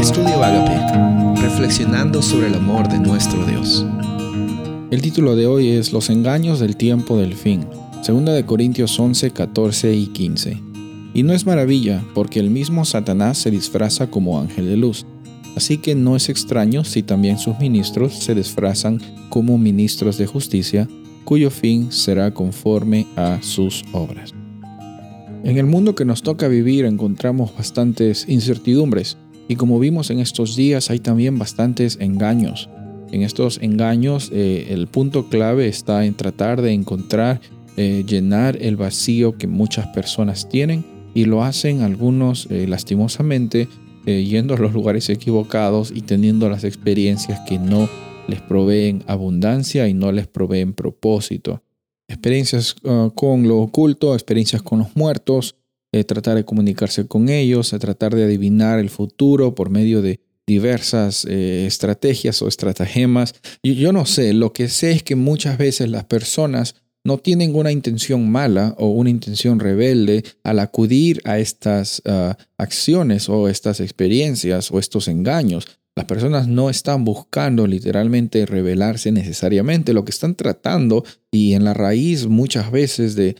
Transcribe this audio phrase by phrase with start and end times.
[0.00, 3.84] Estudio Agape, reflexionando sobre el amor de nuestro Dios.
[4.90, 7.66] El título de hoy es Los engaños del tiempo del fin.
[8.00, 10.58] Segunda de Corintios 11, 14 y 15.
[11.12, 15.04] Y no es maravilla, porque el mismo Satanás se disfraza como ángel de luz.
[15.54, 20.88] Así que no es extraño si también sus ministros se disfrazan como ministros de justicia,
[21.26, 24.32] cuyo fin será conforme a sus obras.
[25.44, 29.18] En el mundo que nos toca vivir encontramos bastantes incertidumbres
[29.50, 32.70] y como vimos en estos días hay también bastantes engaños.
[33.10, 37.40] En estos engaños eh, el punto clave está en tratar de encontrar,
[37.76, 43.66] eh, llenar el vacío que muchas personas tienen y lo hacen algunos eh, lastimosamente
[44.06, 47.88] yendo a los lugares equivocados y teniendo las experiencias que no
[48.28, 51.60] les proveen abundancia y no les proveen propósito
[52.10, 55.56] experiencias ah, con lo oculto, experiencias con los muertos,
[55.92, 61.24] eh, tratar de comunicarse con ellos, tratar de adivinar el futuro por medio de diversas
[61.24, 63.34] eh, estrategias o estratagemas.
[63.62, 66.74] Yo no sé, lo que sé es que muchas veces las personas
[67.04, 73.28] no tienen una intención mala o una intención rebelde al acudir a estas ah, acciones
[73.28, 75.66] o estas experiencias o estos engaños.
[75.96, 81.74] Las personas no están buscando literalmente revelarse necesariamente, lo que están tratando y en la
[81.74, 83.36] raíz muchas veces de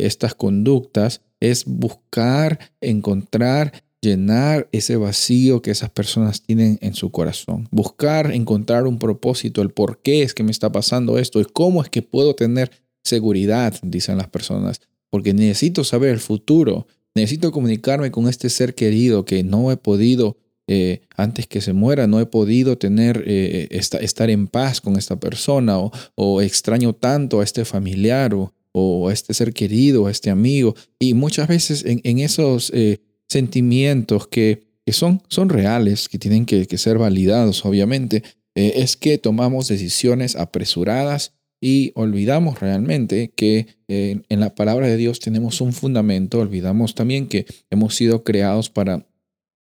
[0.00, 7.68] estas conductas es buscar, encontrar, llenar ese vacío que esas personas tienen en su corazón.
[7.70, 11.82] Buscar, encontrar un propósito, el por qué es que me está pasando esto y cómo
[11.82, 12.70] es que puedo tener
[13.02, 14.80] seguridad, dicen las personas,
[15.10, 20.36] porque necesito saber el futuro, necesito comunicarme con este ser querido que no he podido
[20.68, 25.14] eh, antes que se muera, no he podido tener, eh, estar en paz con esta
[25.14, 30.74] persona o, extraño tanto a este familiar o, a este ser querido, a este amigo.
[30.98, 36.98] Y muchas veces en, esos eh, sentimientos que, son, son, reales, que tienen que, ser
[36.98, 38.22] validados, obviamente,
[38.54, 45.60] es que tomamos decisiones apresuradas y olvidamos realmente que en la palabra de Dios tenemos
[45.60, 49.06] un fundamento, olvidamos también que hemos sido creados para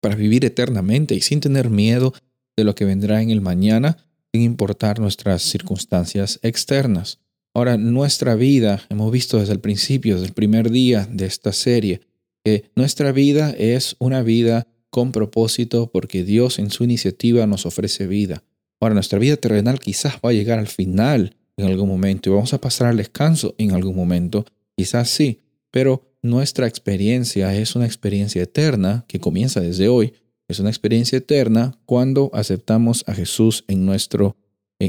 [0.05, 2.13] para vivir eternamente y sin tener miedo
[2.59, 3.97] de lo que vendrá en el mañana,
[4.31, 7.21] sin importar nuestras circunstancias externas.
[7.55, 12.01] Ahora, nuestra vida, hemos visto desde el principio, desde el primer día de esta serie,
[12.45, 18.09] que nuestra vida es una vida con propósito porque Dios en su iniciativa nos ofrece
[18.09, 18.43] vida.
[18.81, 22.53] Ahora, nuestra vida terrenal quizás va a llegar al final en algún momento y vamos
[22.55, 24.45] a pasar al descanso en algún momento,
[24.77, 25.41] quizás sí,
[25.71, 30.15] pero nuestra experiencia es una experiencia eterna que comienza desde hoy.
[30.49, 34.37] Es una experiencia eterna cuando aceptamos a Jesús en nuestro,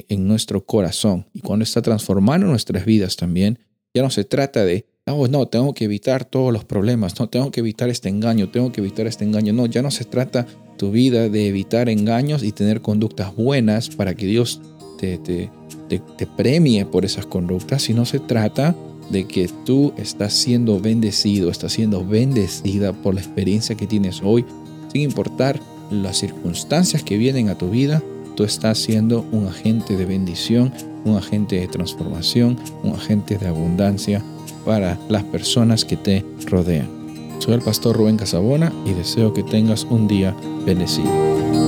[0.10, 3.60] en, nuestro corazón y cuando está transformando nuestras vidas también.
[3.94, 7.50] Ya no se trata de, oh, no, tengo que evitar todos los problemas, no, tengo
[7.52, 9.54] que evitar este engaño, tengo que evitar este engaño.
[9.54, 10.46] No, ya no se trata
[10.78, 14.60] tu vida de evitar engaños y tener conductas buenas para que Dios
[15.00, 18.76] te, te, premie por esas conductas, sino se trata
[19.10, 24.46] de que tú estás siendo bendecido, estás siendo bendecida por la experiencia que tienes hoy,
[24.92, 25.60] sin importar
[25.92, 28.02] las circunstancias que vienen a tu vida,
[28.36, 30.72] tú estás siendo un agente de bendición,
[31.06, 34.22] un agente de transformación, un agente de abundancia
[34.66, 36.88] para las personas que te rodean.
[37.40, 40.36] Soy el pastor Rubén Casabona y deseo que tengas un día
[40.66, 41.65] bendecido.